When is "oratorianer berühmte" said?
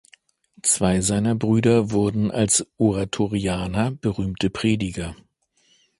2.79-4.49